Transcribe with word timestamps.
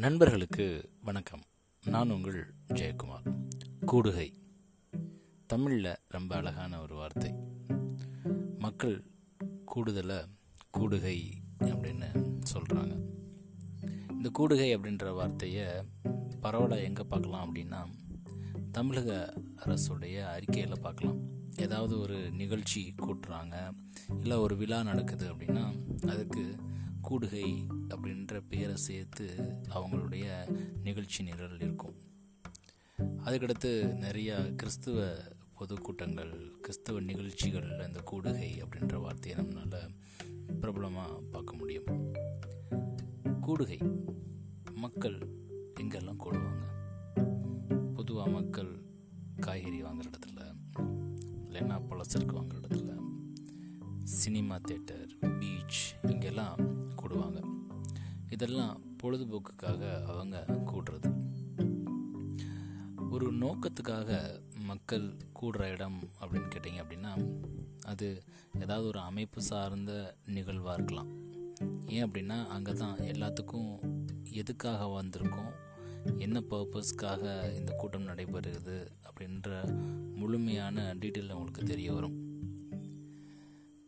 நண்பர்களுக்கு 0.00 0.90
வணக்கம். 1.02 1.42
நான் 1.86 2.10
உங்கள் 2.10 2.54
ஜெயக்குமார். 2.68 3.44
கூடுகை. 3.86 4.32
தமிழில் 5.46 5.96
ரொம்ப 6.08 6.36
அழகான 6.36 6.80
ஒரு 6.80 6.94
வார்த்தை. 6.94 7.34
மக்கள் 8.58 9.04
கூடுதலை 9.64 10.16
கூடுகை 10.78 11.30
அப்படின்னு 11.58 12.38
சொல்கிறாங்க 12.52 12.94
இந்த 14.10 14.30
கூடுகை 14.38 14.76
அப்படின்ற 14.76 15.14
வார்த்தையை 15.14 15.66
பரவலாக 16.40 16.82
எங்கே 16.82 17.02
பார்க்கலாம் 17.02 17.54
அப்படின்னா 17.54 17.86
தமிழக 18.72 19.34
அரசுடைய 19.66 20.24
அறிக்கையில் 20.24 20.80
பார்க்கலாம். 20.80 21.18
ஏதாவது 21.56 21.98
ஒரு 21.98 22.30
நிகழ்ச்சி 22.30 22.94
கூட்டுறாங்க 22.98 23.72
இல்லை 24.20 24.36
ஒரு 24.36 24.56
விழா 24.56 24.82
நடக்குது 24.82 25.34
அப்படின்னா 25.34 25.64
அதுக்கு 26.08 26.56
கூடுகை 27.02 27.66
அப்படின்ற 27.88 28.42
பெயரை 28.48 28.76
சேர்த்து 28.76 29.26
அவங்களுடைய 29.68 30.50
நிகழ்ச்சி 30.82 31.22
நிரல் 31.22 31.60
இருக்கும். 31.60 31.94
அதுக்கடுத்து 32.98 33.72
நிறையா 34.04 34.54
கிறிஸ்துவ 34.54 35.14
பொதுக்கூட்டங்கள் 35.58 36.50
கிறிஸ்தவ 36.60 37.00
நிகழ்ச்சிகள் 37.00 37.78
அந்த 37.78 38.00
கூடுகை 38.12 38.62
அப்படின்ற 38.62 39.00
வார்த்தையை 39.00 39.44
நம்மளால் 39.44 39.96
பிரபலமாக 40.60 41.20
பார்க்க 41.32 41.56
முடியும். 41.56 42.12
கூடுகை 43.42 44.06
மக்கள் 44.74 45.18
எங்கெல்லாம் 45.80 46.16
கூடுவாங்க? 46.24 46.78
பொதுவாக 47.94 48.30
மக்கள் 48.30 48.82
காய்கறி 49.40 49.82
வாங்குற 49.82 50.10
இடத்துல 50.10 50.54
இல்லைன்னா 51.48 51.80
பழசருக்கு 51.90 52.34
வாங்குற 52.34 52.60
இடத்துல 52.62 52.98
சினிமா 54.10 54.56
தேட்டர் 54.56 55.38
பீச் 55.38 55.96
இங்கெல்லாம் 56.02 56.56
கூடுவாங்க. 56.96 57.42
இதெல்லாம் 58.28 58.80
பொழுதுபோக்குக்காக 59.02 60.04
அவங்க 60.04 60.44
கூடுறது. 60.48 61.28
ஒரு 63.10 63.32
நோக்கத்துக்காக 63.32 64.40
மக்கள் 64.58 65.16
கூடுற 65.40 65.60
இடம் 65.60 66.08
அப்படின்னு 66.20 66.50
கேட்டிங்க 66.54 66.84
அப்படின்னா 66.84 67.40
அது 67.84 68.22
ஏதாவது 68.60 68.86
ஒரு 68.86 68.98
அமைப்பு 68.98 69.42
சார்ந்த 69.42 70.16
நிகழ்வாக 70.26 70.74
இருக்கலாம். 70.74 71.08
ஏன் 71.86 72.10
அப்படின்னா 72.10 72.46
அங்கே 72.46 72.72
தான் 72.72 72.98
எல்லாத்துக்கும் 72.98 74.00
எதுக்காக 74.30 75.02
வந்திருக்கோம் 75.02 75.52
என்ன 76.18 76.40
பர்பஸ்க்காக 76.40 77.54
இந்த 77.54 77.72
கூட்டம் 77.72 78.06
நடைபெறுகிறது 78.06 78.90
அப்படின்ற 79.10 79.76
முழுமையான 80.14 80.94
டீட்டெயில் 80.94 81.28
அவங்களுக்கு 81.28 81.62
தெரிய 81.62 81.92
வரும். 81.92 82.29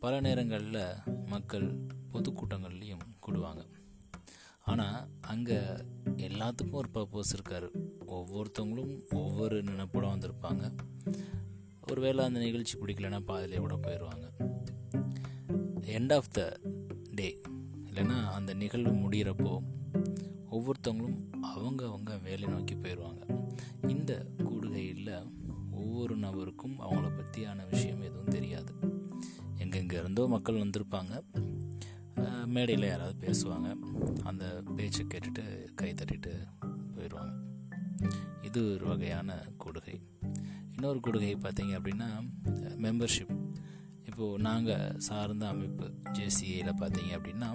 பல 0.03 0.19
நேரங்களில் 0.19 0.95
மக்கள் 1.25 1.85
பொதுக்கூட்டங்கள்லேயும் 2.13 3.03
கூடுவாங்க. 3.25 3.61
ஆனால் 4.65 5.07
அங்கே 5.21 5.57
எல்லாத்துக்கும் 6.17 6.71
ஒரு 6.71 6.89
பர்பஸ் 6.93 7.33
இருக்கார். 7.33 7.67
ஒவ்வொருத்தவங்களும் 8.07 9.01
ஒவ்வொரு 9.09 9.63
நினைப்போட 9.63 10.05
வந்திருப்பாங்க. 10.13 10.73
ஒருவேளை 11.81 12.25
அந்த 12.25 12.39
நிகழ்ச்சி 12.39 12.79
பிடிக்கலன்னா 12.79 13.19
பாதிலே 13.25 13.57
கூட 13.57 13.75
போயிடுவாங்க 13.75 14.25
எண்ட் 15.81 16.13
ஆஃப் 16.13 16.29
த 16.31 16.59
டே 17.15 17.41
இல்லைன்னா 17.85 18.29
அந்த 18.29 18.53
நிகழ்வு 18.53 18.91
முடிகிறப்போ 18.91 19.53
ஒவ்வொருத்தவங்களும் 20.51 21.19
அவங்க 21.41 21.85
அவங்க 21.85 22.17
வேலை 22.17 22.47
நோக்கி 22.47 22.73
போயிடுவாங்க 22.73 23.23
இந்த 23.87 24.25
கூடுகையில் 24.37 25.25
ஒவ்வொரு 25.71 26.17
நபருக்கும் 26.17 26.77
அவங்கள 26.79 27.09
பற்றியான 27.15 27.69
விஷயம் 27.69 27.92
எந்தோ 30.13 30.27
மக்கள் 30.27 30.55
வந்திருப்பாங்க. 30.55 31.13
மேடையில் 32.45 32.87
யாராவது 32.87 33.15
பேசுவாங்க. 33.27 33.69
அந்த 34.23 34.63
பேச்சை 34.75 35.05
கேட்டுட்டு 35.05 35.45
கை 35.75 35.93
தட்டிட்டு 35.93 36.33
போயிடுவாங்க. 36.95 37.33
இது 38.41 38.73
ஒரு 38.73 38.87
வகையான 38.87 39.37
கூடுகை 39.63 39.95
இன்னொரு 40.75 40.99
கூடுகை 40.99 41.31
பார்த்தீங்க 41.37 41.73
அப்படின்னா 41.79 42.09
மெம்பர்ஷிப் 42.85 43.33
இப்போது 44.05 44.43
நாங்கள் 44.43 44.99
சார்ந்த 44.99 45.47
அமைப்பு 45.47 45.87
ஜேசிஏயில் 46.19 46.71
பார்த்தீங்க 46.81 47.17
அப்படின்னா 47.17 47.49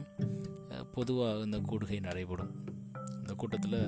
பொதுவாக 0.93 1.45
இந்த 1.45 1.61
கூடுகை 1.71 2.01
நடைபெறும். 2.01 2.55
இந்த 3.19 3.35
கூட்டத்தில் 3.35 3.81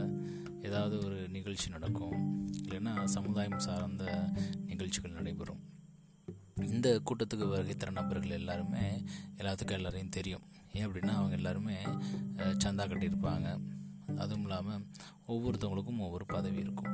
ஏதாவது 0.63 1.05
ஒரு 1.05 1.29
நிகழ்ச்சி 1.29 1.71
நடக்கும். 1.71 2.17
இல்லைன்னா 2.63 3.05
சமுதாயம் 3.05 3.59
சார்ந்த 3.59 4.31
நிகழ்ச்சிகள் 4.67 5.19
நடைபெறும். 5.21 5.79
இந்த 6.75 6.89
கூட்டத்துக்கு 7.09 7.47
வருகை 7.53 7.75
தர 7.77 7.91
நபர்கள் 7.99 8.39
எல்லாருமே 8.39 8.85
எல்லாத்துக்கும் 9.41 9.79
எல்லாரையும் 9.79 10.15
தெரியும். 10.19 10.45
ஏன் 10.73 10.87
அப்படின்னா 10.87 11.15
அவங்க 11.19 11.35
எல்லாருமே 11.41 11.77
சந்தா 12.65 12.85
கட்டியிருப்பாங்க. 12.91 13.49
அதுவும் 14.23 14.45
இல்லாமல் 14.47 14.85
ஒவ்வொருத்தவங்களுக்கும் 15.33 16.05
ஒவ்வொரு 16.07 16.27
பதவி 16.27 16.61
இருக்கும். 16.67 16.93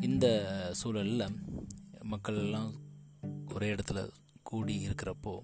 இந்த 0.00 0.26
சூழலில் 0.80 1.26
மக்கள் 2.12 2.42
எல்லாம் 2.44 2.70
ஒரே 3.54 3.68
இடத்துல 3.74 4.00
கூடி 4.50 4.74
இருக்கிறப்போ 4.88 5.34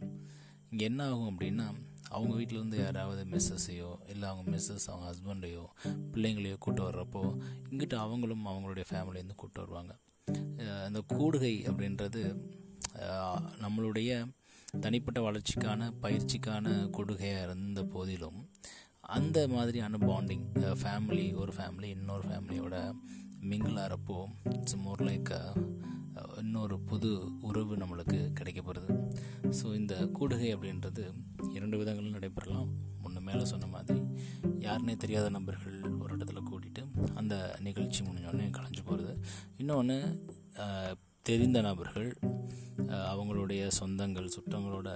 இங்கே 0.71 0.85
என்ன 0.91 1.03
ஆகும் 1.09 1.31
அப்படின்னா 1.31 1.67
அவங்க 2.09 2.33
வீட்டிலேருந்து 2.39 2.79
யாராவது 2.83 3.23
மிஸ்ஸஸையோ 3.33 3.91
இல்லை 4.13 4.27
அவங்க 4.29 4.45
மிஸ்ஸஸ் 4.55 4.87
அவங்க 4.91 5.07
ஹஸ்பண்டையோ 5.11 5.65
பிள்ளைங்களையோ 6.13 6.57
கூட்டு 6.65 6.83
வர்றப்போ 6.89 7.23
இங்கிட்ட 7.71 7.97
அவங்களும் 8.05 8.45
அவங்களுடைய 8.47 8.85
ஃபேமிலியிலேருந்து 8.91 9.41
கூட்டு 9.43 9.61
வருவாங்க. 9.63 9.93
அந்த 10.87 11.01
கூடுகை 11.15 11.55
அப்படின்றது 11.71 12.23
நம்மளுடைய 13.61 14.31
தனிப்பட்ட 14.81 15.31
வளர்ச்சிக்கான 15.31 15.93
பயிற்சிக்கான 16.03 16.69
கொடுகையாக 16.97 17.43
இருந்த 17.43 17.85
போதிலும் 17.85 18.51
அந்த 19.01 19.49
மாதிரியான 19.49 19.97
பாண்டிங் 19.97 20.47
ஃபேமிலி 20.55 21.35
ஒரு 21.35 21.53
ஃபேமிலி 21.53 21.83
இன்னொரு 21.83 22.29
ஃபேமிலியோட 22.29 22.95
மிங்கிள் 23.41 23.79
ஆகிறப்போ 23.79 24.27
இட்ஸ் 24.45 24.77
மோர் 24.77 25.03
லைக் 25.03 25.67
இன்னொரு 26.39 26.81
புது 26.81 27.41
உறவு 27.41 27.77
நம்மளுக்கு 27.77 28.33
கிடைக்கப்படுது 28.41 29.13
ஸோ 29.41 29.75
இந்த 29.75 29.95
கூடுகை 29.95 30.55
அப்படின்றது 30.57 31.13
இரண்டு 31.55 31.85
விதங்களும் 31.85 32.11
நடைபெறலாம். 32.11 32.69
முன்ன 33.05 33.21
மேலே 33.21 33.45
சொன்ன 33.45 33.67
மாதிரி 33.67 33.99
யாருனே 34.43 34.97
தெரியாத 34.97 35.29
நபர்கள் 35.29 35.81
ஒரு 35.83 36.17
இடத்துல 36.17 36.43
கூட்டிகிட்டு 36.51 37.13
அந்த 37.15 37.57
நிகழ்ச்சி 37.61 38.05
முடிஞ்சோடனே 38.05 38.51
கலைஞ்சு 38.51 38.85
போகிறது 38.85 39.25
இன்னொன்று 39.57 40.25
தெரிந்த 41.23 41.61
நபர்கள் 41.61 42.19
அவங்களுடைய 43.11 43.63
சொந்தங்கள் 43.81 44.35
சுற்றங்களோட 44.37 44.89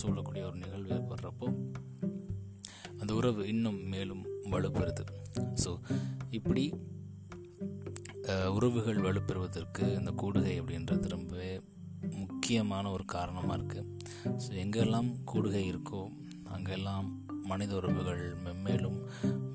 சூழக்கூடிய 0.00 0.42
ஒரு 0.50 0.58
நிகழ்வு 0.64 0.94
ஏற்படுறப்போ 0.96 1.48
அந்த 3.00 3.12
உறவு 3.18 3.42
இன்னும் 3.52 3.80
மேலும் 3.94 4.22
வலுப்பெறுது. 4.52 5.04
ஸோ 5.64 5.72
இப்படி 6.38 6.64
உறவுகள் 8.56 8.98
வலுப்பெறுவதற்கு 9.04 9.84
இந்த 9.98 10.10
கூடுகை 10.22 10.54
அப்படின்றது 10.60 11.14
ரொம்பவே 11.16 11.52
முக்கியமான 12.22 12.90
ஒரு 12.96 13.04
காரணமாக 13.14 13.56
இருக்குது 13.58 13.86
ஸோ 14.44 14.50
எங்கெல்லாம் 14.64 15.08
கூடுகை 15.32 15.62
இருக்கோ 15.72 16.02
அங்கெல்லாம் 16.56 17.08
மனித 17.50 17.72
உறவுகள் 17.74 18.22
மென்மேலும் 18.44 18.98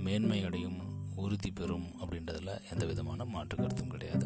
மேன்மையடையும் 0.05 0.79
உறுதி 1.23 1.51
பெறும் 1.51 1.87
அப்படின்றதில் 2.01 2.61
எந்த 2.71 2.83
விதமான 2.85 3.25
மாற்று 3.33 3.55
கருத்தும் 3.57 3.93
கிடையாது. 3.93 4.25